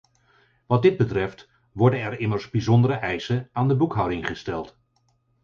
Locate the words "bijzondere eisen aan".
2.49-3.67